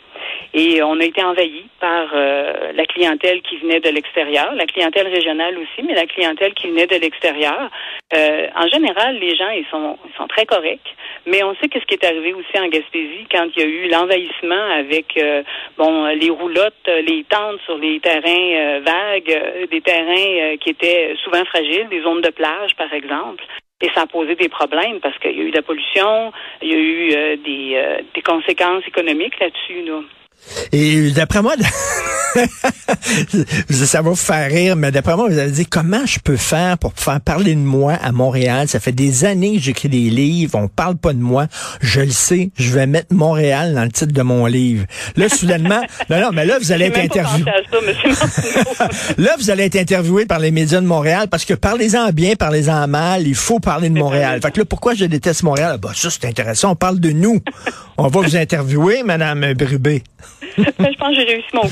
Et 0.54 0.84
on 0.84 1.00
a 1.00 1.04
été 1.04 1.24
envahi 1.24 1.66
par 1.80 2.10
euh, 2.14 2.72
la 2.74 2.86
clientèle 2.86 3.42
qui 3.42 3.58
venait 3.58 3.80
de 3.80 3.90
l'extérieur, 3.90 4.54
la 4.56 4.66
clientèle 4.66 5.08
régionale 5.08 5.58
aussi, 5.58 5.84
mais 5.86 5.96
la 5.96 6.06
clientèle 6.06 6.54
qui 6.54 6.68
venait 6.68 6.88
de 6.88 6.96
l'extérieur. 6.96 7.70
Euh, 8.14 8.48
en 8.56 8.68
général, 8.68 9.18
les 9.20 9.36
gens 9.36 9.50
ils 9.50 9.66
sont 9.72 9.98
ils 10.06 10.16
sont 10.16 10.28
très 10.28 10.46
corrects, 10.46 10.96
mais 11.26 11.44
on 11.44 11.56
sait 11.56 11.68
qu'est-ce 11.70 11.86
qui 11.86 11.96
est 11.96 12.06
arrivé 12.06 12.34
aussi 12.34 12.58
en 12.60 12.68
Gaspésie 12.68 13.26
quand 13.32 13.48
il 13.56 13.62
y 13.62 13.66
a 13.66 13.68
eu 13.68 13.90
l'envahissement 13.90 14.66
avec 14.78 15.18
euh, 15.18 15.44
bon 15.78 16.06
les 16.06 16.30
roulottes, 16.30 16.88
les 16.88 17.26
tentes 17.28 17.60
sur 17.66 17.78
les 17.78 18.00
terrains 18.00 18.80
vagues, 18.82 19.68
des 19.72 19.82
terrains 19.82 20.58
qui 20.58 20.70
étaient 20.70 21.16
souvent 21.24 21.44
fragiles, 21.46 21.90
des 21.90 22.02
zones 22.02 22.22
de 22.22 22.30
plage 22.30 22.76
par 22.78 22.94
exemple. 22.94 23.44
Et 23.82 23.90
ça 23.94 24.02
a 24.02 24.06
posé 24.06 24.36
des 24.36 24.50
problèmes 24.50 25.00
parce 25.02 25.18
qu'il 25.18 25.36
y 25.36 25.42
a 25.42 25.44
eu 25.44 25.52
de 25.52 25.58
la 25.58 25.62
pollution, 25.62 26.32
il 26.62 26.70
y 26.70 26.74
a 26.74 26.78
eu 26.78 27.38
des, 27.38 27.98
des 28.14 28.22
conséquences 28.22 28.88
économiques 28.88 29.40
là-dessus. 29.40 29.82
Là. 29.84 30.00
Et 30.72 31.12
d'après 31.12 31.42
moi, 31.42 31.56
ça 33.70 34.02
va 34.02 34.10
vous 34.10 34.16
faire 34.16 34.50
rire, 34.50 34.76
mais 34.76 34.92
d'après 34.92 35.16
moi, 35.16 35.28
vous 35.30 35.38
allez 35.38 35.52
dire 35.52 35.66
comment 35.70 36.06
je 36.06 36.20
peux 36.20 36.38
faire 36.38 36.78
pour 36.78 36.94
faire 36.96 37.22
parler 37.22 37.56
de 37.56 37.60
moi 37.60 37.94
à 37.94 38.12
Montréal? 38.12 38.68
Ça 38.68 38.80
fait 38.80 38.92
des 38.92 39.26
années 39.26 39.56
que 39.58 39.62
j'écris 39.62 39.90
des 39.90 40.10
livres, 40.10 40.58
on 40.58 40.68
parle 40.68 40.98
pas 40.98 41.14
de 41.14 41.20
moi. 41.20 41.48
Je 41.82 42.02
le 42.02 42.12
sais, 42.12 42.52
je 42.58 42.72
vais 42.72 42.88
mettre 42.88 43.14
Montréal 43.14 43.74
dans 43.76 43.84
le 43.84 43.92
titre 43.92 44.14
de 44.14 44.22
mon 44.22 44.46
livre. 44.46 44.86
Là, 45.16 45.30
soudainement, 45.30 45.82
non, 46.10 46.20
non, 46.20 46.30
mais 46.34 46.46
là, 46.46 46.58
vous 46.60 46.72
allez 46.72 46.86
être 46.86 47.00
interviewé. 47.00 47.46
là, 49.18 49.36
vous 49.38 49.50
allez 49.50 49.64
être 49.64 49.76
interviewé 49.76 50.26
par 50.26 50.40
les 50.40 50.52
médias 50.52 50.82
de 50.82 50.88
Montréal 50.88 51.28
parce 51.30 51.46
que 51.46 51.54
parlez-en 51.54 52.10
bien, 52.12 52.36
parlez-en 52.36 52.88
mal, 52.88 53.28
il 53.28 53.36
faut 53.36 53.60
parler 53.60 53.90
de 53.90 53.98
Montréal. 53.98 54.40
Fait 54.42 54.52
que 54.52 54.60
là, 54.60 54.66
pourquoi 54.66 54.96
je 54.96 55.06
déteste 55.06 55.44
Montréal? 55.44 55.78
Bah, 55.82 55.92
ça, 55.96 56.10
c'est 56.10 56.26
intéressant, 56.26 56.72
on 56.72 56.76
parle 56.76 57.00
de 57.00 57.12
nous. 57.12 57.42
On 57.98 58.08
va 58.08 58.22
vous 58.22 58.36
interviewer, 58.36 59.04
Madame 59.04 59.54
Brubé. 59.54 60.04
Ben, 60.58 60.90
je 60.92 60.98
pense 60.98 61.10
que 61.10 61.16
j'ai 61.16 61.24
réussi 61.24 61.48
mon 61.54 61.62
coup. 61.62 61.70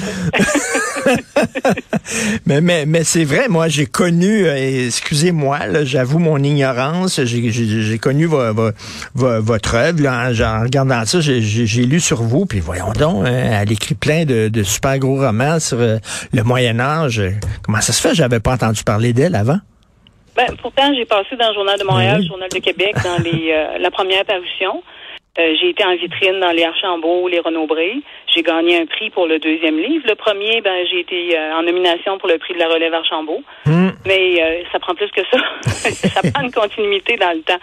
mais 2.46 2.62
mais, 2.62 2.86
mais 2.86 3.04
c'est 3.04 3.26
vrai, 3.26 3.48
moi, 3.48 3.68
j'ai 3.68 3.86
connu, 3.86 4.46
euh, 4.48 4.88
excusez-moi, 4.88 5.84
j'avoue 5.84 6.20
mon 6.20 6.38
ignorance, 6.38 7.22
j'ai 7.24 8.00
connu 8.00 8.26
votre 8.26 9.76
œuvre. 9.76 10.08
en 10.08 10.62
regardant 10.62 11.06
ça, 11.06 11.20
j'ai 11.22 11.86
lu 11.86 12.00
sur 12.00 12.24
vous, 12.24 12.46
puis 12.46 12.60
voyons 12.60 12.92
donc, 12.94 13.26
hein, 13.26 13.62
elle 13.62 13.72
écrit 13.72 13.96
plein 13.96 14.26
de, 14.26 14.48
de, 14.48 14.64
super 14.64 14.98
gros 15.00 15.18
romans 15.18 15.60
sur 15.60 15.80
euh, 15.80 15.98
le 16.34 16.44
Moyen 16.44 16.80
Âge. 16.80 17.22
Comment 17.64 17.82
ça 17.82 17.94
se 17.94 18.02
fait? 18.02 18.16
J'avais 18.16 18.40
pas 18.40 18.54
entendu 18.54 18.84
parler 18.84 19.14
d'elle 19.14 19.36
avant. 19.36 19.60
Ben, 20.36 20.48
pourtant, 20.62 20.94
j'ai 20.96 21.06
passé 21.06 21.36
dans 21.38 21.50
le 21.50 21.54
Journal 21.54 21.78
de 21.78 21.84
Montréal, 21.84 22.22
le 22.22 22.28
Journal 22.28 22.50
de 22.50 22.60
Québec, 22.60 22.96
dans 23.04 23.18
les, 23.22 23.52
euh, 23.52 23.78
la 23.80 23.92
première 23.92 24.24
parution. 24.26 24.82
Euh, 25.40 25.56
j'ai 25.62 25.70
été 25.70 25.86
en 25.86 25.96
vitrine 25.96 26.42
dans 26.42 26.52
les 26.52 26.64
Archambault, 26.64 27.30
les 27.30 27.40
Renaud-Bré. 27.40 28.02
J'ai 28.28 28.44
gagné 28.44 28.82
un 28.82 28.86
prix 28.86 29.10
pour 29.10 29.28
le 29.28 29.40
deuxième 29.40 29.78
livre. 29.78 30.06
Le 30.06 30.16
premier, 30.16 30.60
ben, 30.60 30.86
j'ai 30.92 31.00
été 31.00 31.38
euh, 31.38 31.56
en 31.56 31.64
nomination 31.64 32.18
pour 32.18 32.28
le 32.28 32.38
prix 32.38 32.54
de 32.54 32.60
la 32.60 32.68
relève 32.68 32.94
Archambault. 32.94 33.42
Hmm. 33.66 33.92
Mais 34.06 34.42
euh, 34.42 34.64
ça 34.74 34.80
prend 34.80 34.94
plus 34.94 35.10
que 35.12 35.22
ça. 35.32 35.38
ça 35.64 36.22
prend 36.32 36.44
une 36.44 36.52
continuité 36.52 37.16
dans 37.16 37.32
le 37.32 37.42
temps. 37.44 37.60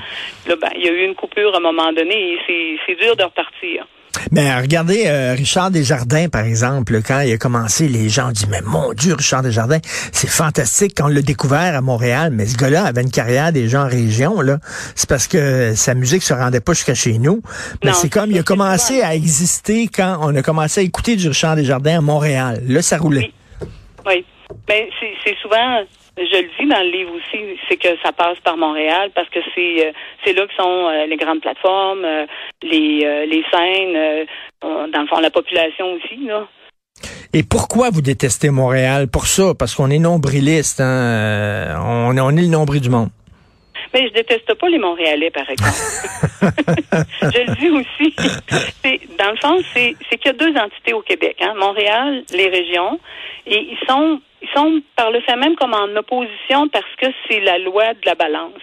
Là, 0.47 0.57
ben, 0.57 0.71
il 0.77 0.85
y 0.85 0.89
a 0.89 0.93
eu 0.93 1.05
une 1.05 1.15
coupure 1.15 1.55
à 1.55 1.59
un 1.59 1.61
moment 1.61 1.93
donné 1.93 2.39
et 2.49 2.79
c'est 2.87 2.95
dur 2.95 3.15
de 3.17 3.25
repartir. 3.25 3.87
Mais 4.32 4.54
regardez 4.58 5.04
euh, 5.06 5.35
Richard 5.35 5.70
Desjardins, 5.70 6.28
par 6.28 6.44
exemple, 6.44 7.00
quand 7.02 7.20
il 7.20 7.32
a 7.32 7.38
commencé, 7.38 7.88
les 7.88 8.08
gens 8.08 8.28
ont 8.28 8.32
dit, 8.32 8.47
mais 8.50 8.61
mon 8.62 8.92
Dieu, 8.92 9.14
Richard 9.14 9.42
Desjardins, 9.42 9.78
c'est 10.12 10.28
fantastique 10.28 10.94
quand 10.97 11.06
on 11.06 11.08
l'a 11.08 11.23
découvert 11.23 11.75
à 11.75 11.80
Montréal, 11.80 12.30
mais 12.32 12.47
ce 12.47 12.56
gars-là 12.56 12.85
avait 12.85 13.02
une 13.02 13.11
carrière 13.11 13.52
déjà 13.52 13.85
en 13.85 13.88
région, 13.88 14.40
là. 14.40 14.58
C'est 14.94 15.08
parce 15.08 15.26
que 15.26 15.75
sa 15.75 15.94
musique 15.94 16.23
se 16.23 16.35
rendait 16.35 16.61
pas 16.61 16.73
jusqu'à 16.73 16.94
chez 16.94 17.18
nous. 17.18 17.42
Mais 17.85 17.92
c'est 17.92 18.11
comme, 18.11 18.30
il 18.30 18.38
a 18.38 18.42
commencé 18.42 19.02
à 19.02 19.14
exister 19.14 19.88
quand 19.88 20.18
on 20.23 20.35
a 20.35 20.42
commencé 20.42 20.80
à 20.80 20.85
écouter 20.85 21.16
du 21.16 21.28
Richard 21.28 21.56
Desjardins 21.56 21.99
à 21.99 22.00
Montréal. 22.00 22.62
Là, 22.66 22.82
ça 22.82 22.99
roulait. 22.99 23.32
Oui. 24.06 24.25
oui. 24.25 24.25
Mais 24.68 24.88
c'est 25.25 25.37
souvent 25.42 25.85
je 26.19 26.43
le 26.43 26.49
dis 26.59 26.67
dans 26.67 26.83
le 26.83 26.91
livre 26.91 27.13
aussi, 27.15 27.59
c'est 27.69 27.77
que 27.77 27.89
ça 28.03 28.13
passe 28.13 28.39
par 28.41 28.57
Montréal 28.57 29.11
parce 29.15 29.29
que 29.29 29.41
c'est 29.55 29.87
euh, 29.87 29.93
c'est 30.25 30.33
là 30.33 30.47
que 30.47 30.55
sont 30.55 30.89
euh, 30.89 31.07
les 31.07 31.17
grandes 31.17 31.41
plateformes, 31.41 32.05
euh, 32.05 32.27
les 32.63 33.27
les 33.27 33.45
scènes, 33.51 34.27
dans 34.63 35.01
le 35.01 35.07
fond 35.07 35.21
la 35.21 35.31
population 35.31 35.93
aussi 35.95 36.27
là. 36.27 36.47
Et 37.33 37.43
pourquoi 37.43 37.91
vous 37.91 38.01
détestez 38.01 38.51
Montréal 38.51 39.07
pour 39.09 39.27
ça? 39.27 39.53
Parce 39.57 39.75
qu'on 39.75 39.91
est 39.91 39.99
nombriliste, 39.99 40.81
hein? 40.81 41.77
on, 41.85 42.19
on 42.19 42.37
est 42.37 42.43
le 42.43 42.49
nombril 42.49 42.81
du 42.81 42.89
monde. 42.89 43.11
Mais 43.95 44.09
je 44.09 44.15
déteste 44.15 44.53
pas 44.55 44.69
les 44.69 44.79
Montréalais, 44.79 45.31
par 45.31 45.49
exemple. 45.49 45.71
je 47.23 47.47
le 47.47 47.55
dis 47.57 47.71
aussi. 47.71 48.15
dans 49.19 49.31
le 49.31 49.37
fond, 49.37 49.63
c'est 49.75 49.95
qu'il 50.17 50.27
y 50.27 50.29
a 50.29 50.33
deux 50.33 50.57
entités 50.59 50.93
au 50.93 51.03
Québec, 51.03 51.37
hein, 51.41 51.55
Montréal, 51.57 52.25
les 52.33 52.49
régions, 52.49 52.99
et 53.47 53.69
ils 53.71 53.87
sont 53.87 54.21
ils 54.42 54.49
sont 54.54 54.80
par 54.97 55.11
le 55.11 55.21
fait 55.21 55.37
même 55.37 55.57
comme 55.57 55.75
en 55.75 55.95
opposition 55.97 56.68
parce 56.68 56.95
que 57.00 57.07
c'est 57.28 57.40
la 57.40 57.59
loi 57.59 57.95
de 57.95 58.00
la 58.07 58.14
balance. 58.14 58.62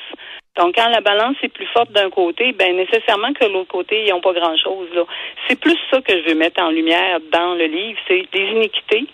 Donc, 0.58 0.76
quand 0.76 0.88
la 0.90 1.02
balance 1.02 1.36
est 1.44 1.50
plus 1.50 1.68
forte 1.74 1.92
d'un 1.92 2.10
côté, 2.10 2.54
ben 2.54 2.76
nécessairement 2.78 3.34
que 3.34 3.44
l'autre 3.44 3.72
côté, 3.72 4.06
ils 4.06 4.12
n'ont 4.12 4.22
pas 4.22 4.32
grand-chose. 4.34 4.88
là. 4.96 5.04
C'est 5.48 5.60
plus 5.60 5.78
ça 5.92 6.00
que 6.02 6.14
je 6.22 6.30
veux 6.30 6.36
mettre 6.36 6.62
en 6.62 6.70
lumière 6.70 7.20
dans 7.32 7.56
le 7.56 7.66
livre, 7.66 8.00
c'est 8.08 8.24
des 8.32 8.46
iniquités, 8.52 9.06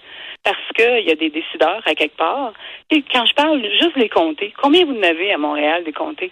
parce 0.43 0.57
qu'il 0.75 1.03
y 1.07 1.11
a 1.11 1.15
des 1.15 1.31
décideurs 1.31 1.81
à 1.85 1.95
quelque 1.95 2.15
part. 2.15 2.53
Et 2.91 3.03
quand 3.11 3.25
je 3.25 3.33
parle 3.33 3.59
juste 3.81 3.97
des 3.97 4.09
comtés, 4.09 4.53
combien 4.61 4.85
vous 4.85 4.95
en 4.95 5.01
avez 5.03 5.33
à 5.33 5.39
Montréal 5.39 5.83
des 5.83 5.93
comtés? 5.93 6.31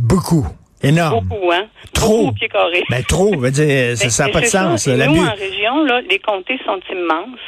Beaucoup. 0.00 0.46
Énorme. 0.82 1.24
Beaucoup, 1.28 1.52
hein? 1.52 1.68
Trop. 1.94 2.08
Beaucoup 2.18 2.28
au 2.28 2.32
pied 2.32 2.48
carré. 2.48 2.82
Ben, 2.90 3.04
trop, 3.04 3.36
veut 3.38 3.50
dire, 3.52 3.96
ça 3.96 4.24
Ben, 4.26 4.26
n'a 4.26 4.26
mais 4.26 4.32
pas 4.32 4.40
de 4.40 4.46
ça. 4.46 4.62
sens. 4.76 4.86
Là. 4.88 5.06
nous, 5.06 5.22
en 5.24 5.34
région, 5.34 5.84
là, 5.84 6.00
les 6.00 6.18
comtés 6.18 6.58
sont 6.64 6.80
immenses. 6.90 7.38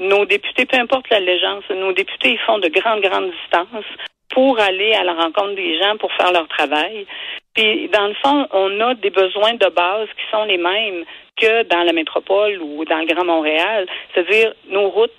Nos 0.00 0.24
députés, 0.24 0.66
peu 0.66 0.78
importe 0.78 1.08
l'allégeance, 1.10 1.64
nos 1.70 1.92
députés 1.92 2.32
ils 2.32 2.38
font 2.46 2.58
de 2.58 2.68
grandes, 2.68 3.00
grandes 3.00 3.30
distances 3.30 3.84
pour 4.30 4.58
aller 4.58 4.92
à 4.94 5.04
la 5.04 5.14
rencontre 5.14 5.54
des 5.54 5.78
gens, 5.78 5.96
pour 5.98 6.12
faire 6.14 6.32
leur 6.32 6.48
travail. 6.48 7.06
Puis, 7.54 7.88
dans 7.88 8.08
le 8.08 8.14
fond, 8.14 8.48
on 8.52 8.80
a 8.80 8.94
des 8.94 9.10
besoins 9.10 9.54
de 9.54 9.68
base 9.68 10.08
qui 10.16 10.24
sont 10.32 10.44
les 10.44 10.56
mêmes 10.58 11.04
que 11.40 11.62
dans 11.64 11.82
la 11.84 11.92
métropole 11.92 12.58
ou 12.60 12.84
dans 12.84 12.98
le 12.98 13.06
Grand 13.06 13.24
Montréal. 13.24 13.86
C'est-à-dire, 14.12 14.52
nos 14.68 14.88
routes, 14.90 15.10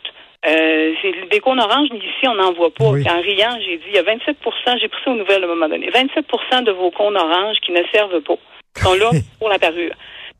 euh, 0.45 0.93
c'est- 1.01 1.29
des 1.29 1.39
cônes 1.39 1.61
oranges, 1.61 1.87
ici, 1.93 2.27
on 2.27 2.33
n'en 2.35 2.51
voit 2.51 2.71
pas. 2.73 2.89
Oui. 2.89 3.03
En 3.09 3.21
riant, 3.21 3.57
j'ai 3.65 3.77
dit, 3.77 3.85
il 3.87 3.95
y 3.95 3.99
a 3.99 4.03
27% 4.03 4.77
j'ai 4.81 4.89
pris 4.89 5.01
ça 5.05 5.11
aux 5.11 5.15
nouvelles 5.15 5.43
à 5.43 5.45
un 5.45 5.49
moment 5.49 5.69
donné, 5.69 5.89
27% 5.91 6.61
de 6.61 6.71
vos 6.71 6.91
cônes 6.91 7.15
oranges 7.17 7.57
qui 7.65 7.71
ne 7.71 7.83
servent 7.93 8.21
pas, 8.21 8.35
sont 8.75 8.95
là 8.95 9.11
pour 9.39 9.47
la 9.49 9.59
parure. 9.59 9.93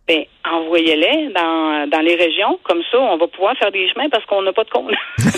Ben, 0.08 0.26
envoyez-les 0.54 1.30
dans, 1.34 1.90
dans 1.90 2.02
les 2.02 2.16
régions, 2.16 2.60
comme 2.64 2.82
ça, 2.92 2.98
on 3.00 3.18
va 3.18 3.28
pouvoir 3.28 3.56
faire 3.58 3.72
des 3.72 3.88
chemins 3.94 4.10
parce 4.12 4.26
qu'on 4.26 4.42
n'a 4.42 4.54
pas 4.54 4.64
de 4.64 4.70
cônes. 4.70 4.96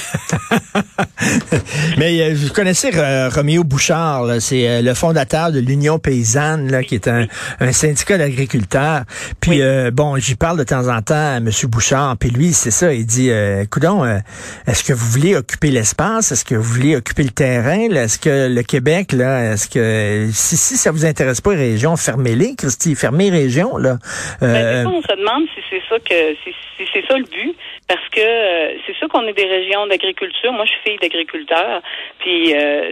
Mais 1.97 2.21
euh, 2.21 2.33
vous 2.35 2.53
connaissez 2.53 2.91
euh, 2.95 3.29
Roméo 3.29 3.63
Bouchard, 3.63 4.23
là, 4.25 4.39
c'est 4.39 4.67
euh, 4.67 4.81
le 4.81 4.93
fondateur 4.93 5.51
de 5.51 5.59
l'Union 5.59 5.99
paysanne, 5.99 6.71
là, 6.71 6.83
qui 6.83 6.95
est 6.95 7.07
un, 7.07 7.25
un 7.59 7.71
syndicat 7.71 8.17
d'agriculteurs. 8.17 9.01
Puis 9.41 9.51
Oui. 9.51 9.61
euh, 9.61 9.91
bon, 9.91 10.17
j'y 10.17 10.35
parle 10.35 10.57
de 10.57 10.63
temps 10.63 10.87
en 10.87 11.01
temps 11.01 11.15
à 11.15 11.37
M. 11.37 11.49
Bouchard, 11.67 12.15
puis 12.17 12.29
lui, 12.29 12.53
c'est 12.53 12.71
ça, 12.71 12.93
il 12.93 13.05
dit, 13.05 13.29
euh, 13.31 13.65
coudon, 13.69 14.03
euh, 14.05 14.17
est-ce 14.67 14.83
que 14.83 14.93
vous 14.93 15.05
voulez 15.07 15.35
occuper 15.35 15.71
l'espace, 15.71 16.31
est-ce 16.31 16.45
que 16.45 16.55
vous 16.55 16.63
voulez 16.73 16.95
occuper 16.95 17.23
le 17.23 17.29
terrain, 17.31 17.89
est-ce 17.91 18.19
que 18.19 18.47
le 18.53 18.63
Québec, 18.63 19.11
là, 19.13 19.53
est-ce 19.53 19.67
que 19.67 20.29
si, 20.31 20.55
si 20.57 20.77
ça 20.77 20.91
vous 20.91 21.05
intéresse 21.05 21.41
pas 21.41 21.53
les 21.53 21.71
régions, 21.71 21.95
fermez-les, 21.95 22.55
Christy, 22.55 22.95
fermez 22.95 23.29
les 23.31 23.37
régions, 23.39 23.77
là. 23.77 23.97
Ben, 24.41 24.47
Euh, 24.47 24.83
on 24.97 25.01
se 25.01 25.15
demande 25.15 25.47
si 25.55 25.61
c'est 25.69 25.81
ça 25.89 25.99
que 25.99 26.35
si, 26.43 26.53
si 26.77 26.89
c'est 26.91 27.05
ça 27.07 27.17
le 27.17 27.25
but, 27.25 27.55
parce 27.87 28.07
que 28.09 28.19
euh, 28.19 28.77
c'est 28.85 28.95
sûr 28.95 29.07
qu'on 29.09 29.27
est 29.27 29.33
des 29.33 29.45
régions 29.45 29.87
d'agriculture. 29.87 30.51
Moi, 30.51 30.65
je 30.65 30.71
suis 30.71 30.81
fille 30.85 30.97
d'agriculteur, 30.97 31.81
puis 32.19 32.55
euh, 32.55 32.91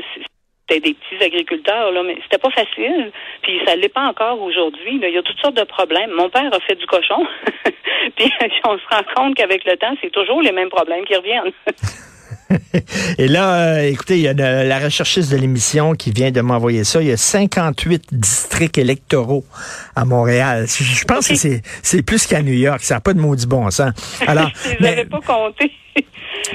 c'était 0.67 0.81
des 0.81 0.93
petits 0.93 1.24
agriculteurs 1.24 1.91
là, 1.91 2.03
mais 2.03 2.17
c'était 2.24 2.38
pas 2.38 2.51
facile. 2.51 3.12
Puis 3.41 3.59
ça 3.65 3.75
l'est 3.75 3.89
pas 3.89 4.07
encore 4.07 4.41
aujourd'hui. 4.41 5.00
Il 5.01 5.09
y 5.09 5.17
a 5.17 5.24
toutes 5.24 5.39
sortes 5.39 5.57
de 5.57 5.63
problèmes. 5.63 6.12
Mon 6.12 6.29
père 6.29 6.53
a 6.53 6.59
fait 6.59 6.75
du 6.75 6.85
cochon, 6.85 7.25
puis 8.15 8.31
on 8.65 8.77
se 8.77 8.83
rend 8.89 9.03
compte 9.15 9.35
qu'avec 9.35 9.65
le 9.65 9.77
temps, 9.77 9.95
c'est 10.01 10.12
toujours 10.12 10.41
les 10.41 10.51
mêmes 10.51 10.69
problèmes 10.69 11.05
qui 11.05 11.15
reviennent. 11.15 11.51
Et 13.17 13.27
là, 13.27 13.55
euh, 13.55 13.89
écoutez, 13.89 14.15
il 14.17 14.21
y 14.21 14.27
a 14.27 14.33
de- 14.33 14.67
la 14.67 14.79
recherchiste 14.79 15.31
de 15.31 15.37
l'émission 15.37 15.93
qui 15.95 16.11
vient 16.11 16.31
de 16.31 16.41
m'envoyer 16.41 16.83
ça. 16.83 17.01
Il 17.01 17.07
y 17.07 17.11
a 17.11 17.17
58 17.17 18.03
districts 18.11 18.77
électoraux 18.77 19.45
à 19.95 20.05
Montréal. 20.05 20.65
Je, 20.67 20.83
je 20.83 21.05
pense 21.05 21.27
que 21.27 21.35
c'est, 21.35 22.01
plus 22.03 22.25
qu'à 22.27 22.41
New 22.41 22.53
York. 22.53 22.81
Ça 22.83 22.95
n'a 22.95 22.99
pas 23.01 23.13
de 23.13 23.19
maudit 23.19 23.47
bon 23.47 23.69
sens. 23.71 23.93
Alors, 24.27 24.49
je 24.63 24.75
mais, 24.83 25.05
pas 25.05 25.21
comptés. 25.21 25.71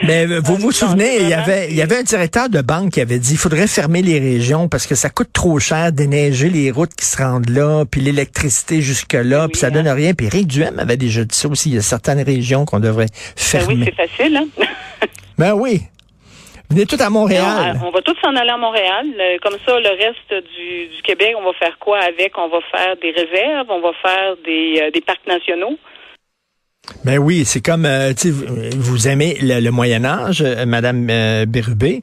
mais 0.06 0.26
vous 0.26 0.56
vous 0.56 0.66
Non, 0.66 0.70
souvenez, 0.72 1.16
il 1.16 1.22
y 1.22 1.30
vraiment, 1.30 1.42
avait, 1.42 1.66
il 1.70 1.76
y 1.76 1.82
avait 1.82 1.98
un 1.98 2.02
directeur 2.02 2.48
de 2.48 2.60
banque 2.60 2.92
qui 2.92 3.00
avait 3.00 3.18
dit, 3.18 3.32
il 3.32 3.38
faudrait 3.38 3.66
fermer 3.66 4.02
les 4.02 4.18
régions 4.20 4.68
parce 4.68 4.86
que 4.86 4.94
ça 4.94 5.08
coûte 5.10 5.30
trop 5.32 5.58
cher 5.58 5.90
déneiger 5.92 6.50
les 6.50 6.70
routes 6.70 6.94
qui 6.94 7.04
se 7.06 7.16
rendent 7.16 7.48
là, 7.50 7.84
puis 7.90 8.00
l'électricité 8.00 8.80
jusque-là, 8.82 9.44
Oui, 9.46 9.50
puis 9.52 9.60
ça 9.60 9.68
hein. 9.68 9.70
donne 9.70 9.88
rien. 9.88 10.14
Puis 10.14 10.28
Rick 10.28 10.46
Duhem 10.46 10.78
avait 10.78 10.96
déjà 10.98 11.24
dit 11.24 11.36
ça 11.36 11.48
aussi. 11.48 11.70
Il 11.70 11.74
y 11.74 11.78
a 11.78 11.82
certaines 11.82 12.20
régions 12.22 12.64
qu'on 12.64 12.78
devrait 12.80 13.06
Ben 13.06 13.12
fermer. 13.36 13.74
oui, 13.74 13.84
c'est 13.86 14.06
facile, 14.08 14.36
hein? 14.36 14.46
Ben 15.40 15.54
oui. 15.54 15.80
Venez 16.68 16.84
tout 16.84 16.98
à 17.00 17.08
Montréal. 17.08 17.78
Non, 17.80 17.88
on 17.88 17.90
va 17.92 18.02
tous 18.02 18.14
s'en 18.22 18.36
aller 18.36 18.50
à 18.50 18.58
Montréal. 18.58 19.06
Euh, 19.18 19.38
Comme 19.42 19.56
ça, 19.66 19.80
le 19.80 19.88
reste 19.88 20.46
du, 20.54 20.88
du 20.88 21.02
Québec, 21.02 21.34
on 21.38 21.42
va 21.42 21.54
faire 21.54 21.78
quoi 21.78 21.98
avec? 21.98 22.36
On 22.36 22.48
va 22.48 22.58
faire 22.70 22.94
des 22.98 23.10
réserves, 23.10 23.66
on 23.70 23.80
va 23.80 23.92
faire 24.02 24.36
des, 24.44 24.78
euh, 24.82 24.90
des 24.90 25.00
parcs 25.00 25.26
nationaux. 25.26 25.78
Ben 27.04 27.18
oui, 27.18 27.44
c'est 27.46 27.60
comme, 27.60 27.86
euh, 27.86 28.12
vous, 28.76 29.08
aimez 29.08 29.38
le, 29.40 29.60
le 29.60 29.70
Moyen 29.70 30.04
Âge, 30.04 30.42
euh, 30.44 30.66
Madame 30.66 31.06
euh, 31.10 31.46
Bérubé. 31.46 32.02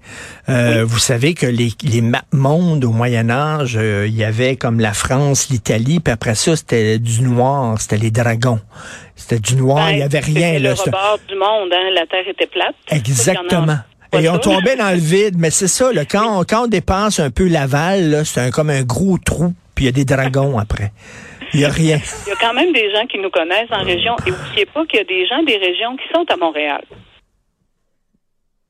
Euh, 0.49 0.83
Vous 0.85 0.97
savez 0.97 1.33
que 1.35 1.45
les, 1.45 1.69
les 1.83 2.01
maps 2.01 2.23
mondes 2.31 2.83
au 2.83 2.91
Moyen 2.91 3.29
Âge, 3.29 3.77
euh, 3.79 4.05
il 4.07 4.15
y 4.15 4.23
avait 4.23 4.55
comme 4.55 4.79
la 4.79 4.93
France, 4.93 5.49
l'Italie, 5.49 5.99
puis 5.99 6.11
après 6.11 6.33
ça, 6.35 6.55
c'était 6.55 6.97
du 6.99 7.21
noir, 7.21 7.79
c'était 7.79 7.97
les 7.97 8.09
dragons. 8.11 8.59
C'était 9.15 9.39
du 9.39 9.55
noir, 9.55 9.85
Ben, 9.87 9.91
il 9.91 9.99
y 9.99 10.03
avait 10.03 10.19
rien. 10.19 10.53
C'était 10.53 10.59
Là, 10.59 10.69
le 10.73 10.81
rebord 10.81 11.19
du 11.27 11.35
monde, 11.35 11.69
hein? 11.73 11.89
La 11.93 12.05
Terre 12.07 12.27
était 12.27 12.47
plate. 12.47 12.75
Exactement. 12.89 13.77
Et 14.19 14.29
on 14.29 14.37
tombait 14.39 14.77
dans 14.77 14.91
le 14.91 14.97
vide, 14.99 15.35
mais 15.37 15.51
c'est 15.51 15.67
ça, 15.67 15.91
là, 15.91 16.05
quand, 16.05 16.39
on, 16.39 16.43
quand 16.43 16.63
on 16.63 16.67
dépasse 16.67 17.19
un 17.19 17.29
peu 17.29 17.47
Laval, 17.47 18.23
c'est 18.25 18.39
un- 18.41 18.51
comme 18.51 18.69
un 18.69 18.81
gros 18.83 19.17
trou, 19.17 19.53
puis 19.75 19.83
il 19.83 19.87
y 19.87 19.89
a 19.89 19.91
des 19.91 20.05
dragons 20.05 20.57
après. 20.57 20.91
Il 21.53 21.61
y 21.61 21.65
a 21.65 21.69
rien. 21.69 21.97
Il 22.25 22.29
y 22.29 22.31
a 22.31 22.35
quand 22.39 22.53
même 22.53 22.73
des 22.73 22.91
gens 22.91 23.05
qui 23.07 23.17
nous 23.19 23.29
connaissent 23.29 23.71
en 23.71 23.83
région. 23.83 24.15
Et 24.25 24.31
n'oubliez 24.31 24.65
pas 24.65 24.85
qu'il 24.85 24.99
y 24.99 25.01
a 25.01 25.05
des 25.05 25.25
gens 25.27 25.43
des 25.43 25.57
régions 25.57 25.95
qui 25.97 26.07
sont 26.13 26.25
à 26.29 26.37
Montréal. 26.37 26.83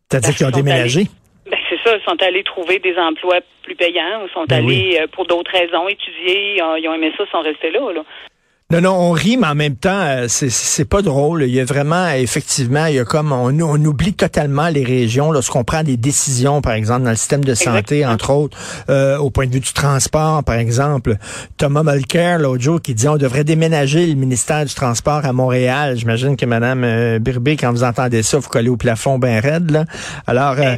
C'est-à-dire 0.10 0.36
qu'ils 0.36 0.46
ont 0.46 0.52
déménagé? 0.52 1.04
Ben, 1.50 1.58
c'est 1.70 1.80
ça, 1.84 1.96
ils 1.96 2.04
sont 2.04 2.22
allés 2.22 2.44
trouver 2.44 2.80
des 2.80 2.98
emplois 2.98 3.40
plus 3.64 3.76
payants, 3.76 4.26
ils 4.26 4.34
sont 4.34 4.46
Ben 4.46 4.64
allés 4.66 5.00
euh, 5.02 5.08
pour 5.08 5.26
d'autres 5.26 5.52
raisons 5.52 5.88
étudier, 5.88 6.56
ils 6.58 6.88
ont 6.88 6.94
aimé 6.94 7.12
ça, 7.18 7.24
ils 7.26 7.32
sont 7.32 7.42
restés 7.42 7.72
là. 7.72 7.92
là. 7.94 8.04
Non, 8.70 8.82
non, 8.82 8.92
on 8.96 9.12
rit, 9.12 9.38
mais 9.38 9.48
en 9.48 9.56
même 9.56 9.78
temps, 9.78 10.02
euh, 10.04 10.26
c'est- 10.28 10.50
c'est 10.50 10.84
pas 10.84 11.02
drôle. 11.02 11.44
Il 11.44 11.54
y 11.56 11.62
a 11.62 11.64
vraiment, 11.64 12.10
effectivement, 12.10 12.86
il 12.88 12.96
y 12.96 13.00
a 13.00 13.06
comme, 13.06 13.32
on, 13.32 13.58
on 13.62 13.86
oublie 13.86 14.14
totalement 14.14 14.68
les 14.68 14.84
régions 14.84 15.32
lorsqu'on 15.32 15.64
prend 15.64 15.84
des 15.84 15.96
décisions, 15.96 16.60
par 16.60 16.74
exemple, 16.74 17.04
dans 17.04 17.12
le 17.12 17.16
système 17.16 17.46
de 17.46 17.54
santé, 17.56 18.00
Exactement. 18.00 18.12
entre 18.12 18.30
autres, 18.32 18.58
euh, 18.90 19.18
au 19.20 19.30
point 19.30 19.48
de 19.48 19.54
vue 19.54 19.62
du 19.62 19.72
transport, 19.72 20.44
par 20.44 20.56
exemple. 20.58 21.16
Thomas 21.56 21.84
Mulcair, 21.84 22.40
l'autre 22.40 22.62
jour, 22.62 22.82
qui 22.82 22.94
dit 22.94 23.08
on 23.08 23.16
devrait 23.16 23.46
déménager 23.46 24.06
le 24.06 24.16
ministère 24.16 24.66
du 24.66 24.74
Transport 24.74 25.24
à 25.24 25.32
Montréal. 25.32 25.96
J'imagine 25.96 26.36
que 26.36 26.46
Mme 26.46 26.84
euh, 26.84 27.20
Birbé, 27.20 27.56
quand 27.56 27.72
vous 27.72 27.86
entendez 27.86 28.22
ça, 28.22 28.38
vous 28.38 28.50
collez 28.50 28.68
au 28.68 28.76
plafond 28.76 29.18
bien 29.18 29.40
raide, 29.40 29.72
là. 29.72 29.86
Alors, 30.28 30.56
euh, 30.60 30.76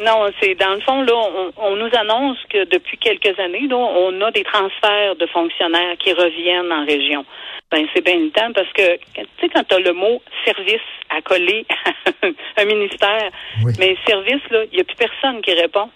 Non, 0.00 0.26
c'est 0.40 0.54
dans 0.54 0.74
le 0.74 0.80
fond, 0.80 1.02
là, 1.02 1.12
on, 1.14 1.52
on 1.58 1.76
nous 1.76 1.90
annonce 1.94 2.38
que 2.48 2.64
depuis 2.64 2.96
quelques 2.96 3.38
années, 3.38 3.66
là, 3.68 3.76
on 3.76 4.18
a 4.22 4.30
des 4.30 4.44
transferts 4.44 5.16
de 5.16 5.26
fonctionnaires 5.26 5.96
qui 5.98 6.12
reviennent 6.12 6.72
en 6.72 6.86
région. 6.86 7.24
Ben, 7.70 7.86
c'est 7.94 8.02
bien 8.04 8.16
le 8.18 8.30
temps 8.30 8.50
parce 8.54 8.72
que, 8.72 8.96
tu 8.96 9.22
sais, 9.40 9.48
quand 9.54 9.62
tu 9.68 9.74
as 9.74 9.78
le 9.78 9.92
mot 9.92 10.22
service 10.44 10.80
à 11.10 11.20
coller 11.20 11.66
à 12.22 12.62
un 12.62 12.64
ministère, 12.64 13.30
Oui. 13.64 13.72
mais 13.78 13.96
service, 14.06 14.42
là, 14.50 14.64
il 14.72 14.76
n'y 14.76 14.80
a 14.80 14.84
plus 14.84 14.96
personne 14.96 15.40
qui 15.42 15.52
répond. 15.52 15.90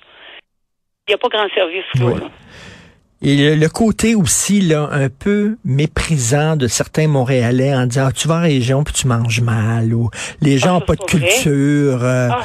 Il 1.08 1.10
n'y 1.10 1.14
a 1.14 1.18
pas 1.18 1.28
grand 1.28 1.48
service, 1.54 1.84
là. 1.98 2.04
Oui. 2.06 2.20
là. 2.20 2.26
Et 3.24 3.36
le, 3.36 3.54
le 3.56 3.68
côté 3.68 4.14
aussi 4.14 4.60
là 4.60 4.88
un 4.92 5.08
peu 5.08 5.56
méprisant 5.64 6.56
de 6.56 6.68
certains 6.68 7.08
Montréalais 7.08 7.74
en 7.74 7.86
disant 7.86 8.06
Ah, 8.08 8.12
tu 8.12 8.28
vas 8.28 8.36
en 8.36 8.42
région 8.42 8.84
puis 8.84 8.94
tu 8.94 9.06
manges 9.06 9.40
mal 9.40 9.94
ou 9.94 10.10
les 10.40 10.58
gens 10.58 10.68
Ah, 10.68 10.72
n'ont 10.74 10.80
ça, 10.80 10.86
pas 10.86 10.96
de 10.96 11.04
culture. 11.04 11.98
euh, 12.02 12.28
Ah, 12.30 12.42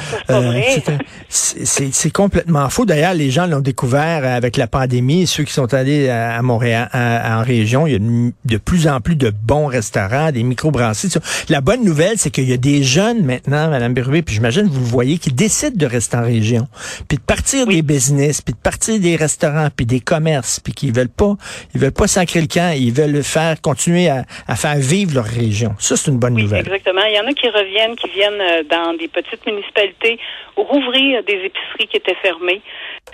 ça, 1.28 1.82
c'est 1.92 2.10
complètement 2.10 2.68
faux. 2.70 2.86
D'ailleurs, 2.86 3.14
les 3.14 3.30
gens 3.30 3.46
l'ont 3.46 3.60
découvert 3.60 4.24
avec 4.24 4.56
la 4.56 4.66
pandémie. 4.66 5.26
Ceux 5.26 5.44
qui 5.44 5.52
sont 5.52 5.72
allés 5.74 6.08
à, 6.08 6.40
Montréal, 6.42 6.88
à- 6.92 7.38
en 7.38 7.42
région, 7.44 7.86
il 7.86 7.92
y 7.92 7.96
a 7.96 7.98
de, 8.44 8.56
plus 8.56 8.88
en 8.88 9.00
plus 9.00 9.16
de 9.16 9.30
bons 9.42 9.66
restaurants, 9.66 10.32
des 10.32 10.42
microbrasseries. 10.42 11.12
La 11.48 11.60
bonne 11.60 11.84
nouvelle, 11.84 12.14
c'est 12.18 12.30
qu'il 12.30 12.48
y 12.48 12.52
a 12.52 12.56
des 12.56 12.82
jeunes 12.82 13.24
maintenant, 13.24 13.68
Madame 13.70 13.94
Bérubé, 13.94 14.22
puis 14.22 14.34
j'imagine 14.34 14.62
que 14.68 14.72
vous 14.72 14.80
le 14.80 14.86
voyez, 14.86 15.18
qui 15.18 15.30
décident 15.32 15.76
de 15.76 15.86
rester 15.86 16.16
en 16.16 16.22
région, 16.22 16.68
puis 17.08 17.18
de 17.18 17.22
partir 17.22 17.66
des 17.66 17.82
business, 17.82 18.40
puis 18.42 18.54
de 18.54 18.58
partir 18.58 18.98
des 18.98 19.16
restaurants, 19.16 19.68
puis 19.74 19.86
des 19.86 20.00
commerces, 20.00 20.60
puis 20.60 20.69
qui 20.72 20.90
veulent 20.90 21.08
pas, 21.08 21.34
ils 21.74 21.80
veulent 21.80 21.92
pas 21.92 22.06
sacrer 22.06 22.40
le 22.40 22.46
camp, 22.46 22.74
ils 22.76 22.92
veulent 22.92 23.22
faire 23.22 23.60
continuer 23.60 24.08
à, 24.08 24.24
à 24.48 24.56
faire 24.56 24.76
vivre 24.76 25.14
leur 25.14 25.24
région. 25.24 25.74
Ça, 25.78 25.96
c'est 25.96 26.10
une 26.10 26.18
bonne 26.18 26.34
Oui, 26.34 26.42
nouvelle. 26.42 26.60
exactement. 26.66 27.02
Il 27.08 27.14
y 27.14 27.20
en 27.20 27.26
a 27.26 27.32
qui 27.32 27.48
reviennent, 27.48 27.96
qui 27.96 28.08
viennent 28.10 28.40
euh, 28.40 28.62
dans 28.70 28.94
des 28.96 29.08
petites 29.08 29.44
municipalités 29.46 30.18
rouvrir 30.56 31.22
des 31.24 31.34
épiceries 31.44 31.86
qui 31.90 31.96
étaient 31.96 32.16
fermées, 32.22 32.60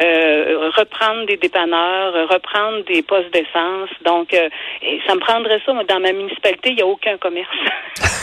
euh, 0.02 0.70
reprendre 0.76 1.26
des 1.26 1.36
dépanneurs, 1.36 2.14
euh, 2.14 2.26
reprendre 2.26 2.84
des 2.86 3.02
postes 3.02 3.32
d'essence. 3.32 3.90
Donc, 4.04 4.32
euh, 4.34 4.48
et 4.82 5.00
ça 5.06 5.14
me 5.14 5.20
prendrait 5.20 5.60
ça. 5.64 5.72
Moi, 5.72 5.84
dans 5.84 6.00
ma 6.00 6.12
municipalité, 6.12 6.70
il 6.70 6.76
n'y 6.76 6.82
a 6.82 6.86
aucun 6.86 7.16
commerce. 7.18 7.48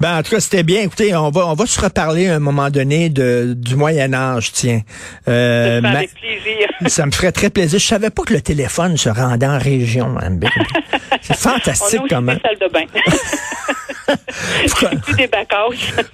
Ben, 0.00 0.18
en 0.18 0.22
tout 0.22 0.30
cas, 0.30 0.40
c'était 0.40 0.62
bien. 0.62 0.82
Écoutez, 0.82 1.14
on 1.14 1.30
va, 1.30 1.46
on 1.46 1.54
va 1.54 1.66
se 1.66 1.80
reparler 1.80 2.28
à 2.28 2.36
un 2.36 2.38
moment 2.38 2.70
donné 2.70 3.10
de, 3.10 3.52
du 3.54 3.76
Moyen 3.76 4.14
Âge, 4.14 4.52
tiens. 4.52 4.80
Euh, 5.28 5.82
Ça 5.82 5.88
avec 5.88 6.14
plaisir. 6.14 6.68
ça 6.86 7.06
me 7.06 7.10
ferait 7.10 7.32
très 7.32 7.50
plaisir. 7.50 7.78
Je 7.78 7.86
savais 7.86 8.10
pas 8.10 8.22
que 8.22 8.32
le 8.32 8.40
téléphone 8.40 8.96
se 8.96 9.10
rendait 9.10 9.46
en 9.46 9.58
région, 9.58 10.08
Mme 10.08 10.38
Bérubé. 10.38 10.64
C'est 11.20 11.36
fantastique 11.36 12.00
quand 12.08 12.22
même. 12.22 12.38
salle 12.42 12.58
de 12.58 12.72
bain. 12.72 12.84
Des 15.16 15.28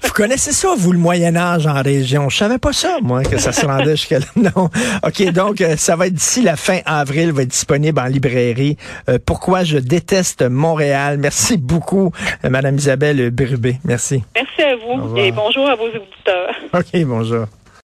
vous 0.02 0.12
connaissez 0.12 0.52
ça, 0.52 0.68
vous, 0.76 0.92
le 0.92 0.98
Moyen-Âge 0.98 1.66
en 1.66 1.82
région? 1.82 2.28
Je 2.28 2.36
savais 2.36 2.58
pas 2.58 2.72
ça, 2.72 2.98
moi, 3.02 3.22
que 3.22 3.38
ça 3.38 3.52
se 3.52 3.66
rendait 3.66 3.96
jusqu'à 3.96 4.18
là. 4.18 4.26
Non. 4.36 4.70
OK, 5.02 5.32
donc, 5.32 5.60
euh, 5.60 5.76
ça 5.76 5.96
va 5.96 6.06
être 6.06 6.14
d'ici 6.14 6.42
la 6.42 6.56
fin 6.56 6.78
avril, 6.84 7.32
va 7.32 7.42
être 7.42 7.48
disponible 7.48 7.98
en 8.00 8.06
librairie. 8.06 8.76
Euh, 9.08 9.18
pourquoi 9.24 9.64
je 9.64 9.78
déteste 9.78 10.42
Montréal? 10.42 11.18
Merci 11.18 11.56
beaucoup, 11.56 12.12
euh, 12.44 12.50
Madame 12.50 12.76
Isabelle 12.76 13.30
Brubé. 13.30 13.78
Merci. 13.84 14.22
Merci 14.34 14.62
à 14.62 14.76
vous 14.76 15.16
et 15.16 15.32
bonjour 15.32 15.68
à 15.68 15.74
vos 15.74 15.86
auditeurs. 15.86 16.54
OK, 16.74 17.04
bonjour. 17.04 17.46